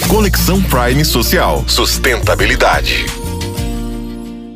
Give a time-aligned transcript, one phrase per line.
[0.00, 1.64] Conexão Prime Social.
[1.68, 3.04] Sustentabilidade.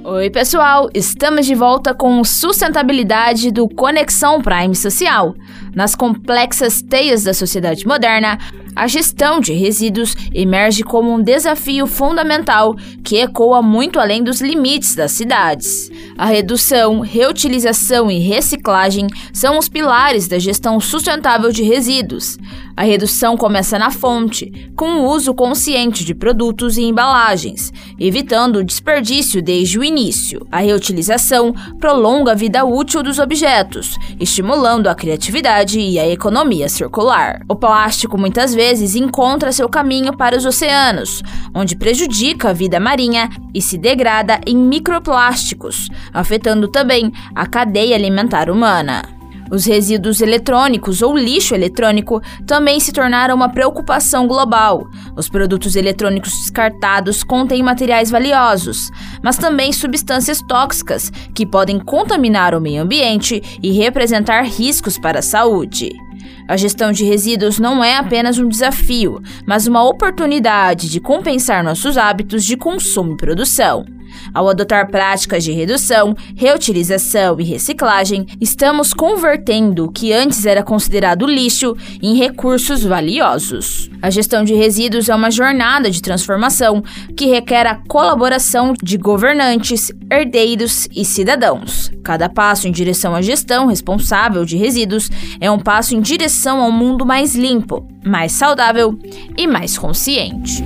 [0.02, 0.88] Oi, pessoal!
[0.94, 5.34] Estamos de volta com sustentabilidade do Conexão Prime Social.
[5.75, 8.38] Nas complexas teias da sociedade moderna,
[8.77, 14.95] a gestão de resíduos emerge como um desafio fundamental que ecoa muito além dos limites
[14.95, 15.90] das cidades.
[16.18, 22.36] A redução, reutilização e reciclagem são os pilares da gestão sustentável de resíduos.
[22.76, 28.64] A redução começa na fonte, com o uso consciente de produtos e embalagens, evitando o
[28.64, 30.46] desperdício desde o início.
[30.52, 37.41] A reutilização prolonga a vida útil dos objetos, estimulando a criatividade e a economia circular.
[37.49, 41.23] O plástico muitas vezes encontra seu caminho para os oceanos,
[41.55, 48.51] onde prejudica a vida marinha e se degrada em microplásticos, afetando também a cadeia alimentar
[48.51, 49.16] humana.
[49.51, 54.88] Os resíduos eletrônicos ou lixo eletrônico também se tornaram uma preocupação global.
[55.16, 58.91] Os produtos eletrônicos descartados contêm materiais valiosos,
[59.23, 65.22] mas também substâncias tóxicas que podem contaminar o meio ambiente e representar riscos para a
[65.22, 66.05] saúde.
[66.48, 71.98] A gestão de resíduos não é apenas um desafio, mas uma oportunidade de compensar nossos
[71.98, 73.95] hábitos de consumo e produção.
[74.32, 81.26] Ao adotar práticas de redução, reutilização e reciclagem, estamos convertendo o que antes era considerado
[81.26, 83.90] lixo em recursos valiosos.
[84.02, 86.82] A gestão de resíduos é uma jornada de transformação
[87.16, 91.91] que requer a colaboração de governantes, herdeiros e cidadãos.
[92.04, 95.10] Cada passo em direção à gestão responsável de resíduos
[95.41, 98.98] é um passo em direção a um mundo mais limpo, mais saudável
[99.36, 100.62] e mais consciente.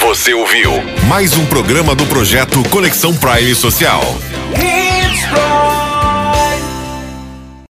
[0.00, 0.70] Você ouviu
[1.08, 4.02] mais um programa do projeto Conexão Prime Social.